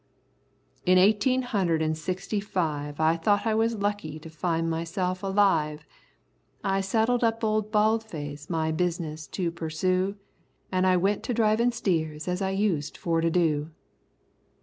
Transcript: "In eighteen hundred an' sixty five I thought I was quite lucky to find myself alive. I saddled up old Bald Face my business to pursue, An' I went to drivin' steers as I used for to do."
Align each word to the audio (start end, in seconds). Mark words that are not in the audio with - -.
"In 0.83 0.97
eighteen 0.97 1.43
hundred 1.43 1.83
an' 1.83 1.93
sixty 1.93 2.39
five 2.39 2.99
I 2.99 3.15
thought 3.17 3.45
I 3.45 3.53
was 3.53 3.73
quite 3.73 3.83
lucky 3.83 4.17
to 4.21 4.31
find 4.31 4.67
myself 4.67 5.21
alive. 5.21 5.85
I 6.63 6.81
saddled 6.81 7.23
up 7.23 7.43
old 7.43 7.71
Bald 7.71 8.03
Face 8.03 8.49
my 8.49 8.71
business 8.71 9.27
to 9.27 9.51
pursue, 9.51 10.15
An' 10.71 10.85
I 10.85 10.97
went 10.97 11.21
to 11.25 11.35
drivin' 11.35 11.71
steers 11.71 12.27
as 12.27 12.41
I 12.41 12.49
used 12.49 12.97
for 12.97 13.21
to 13.21 13.29
do." 13.29 13.69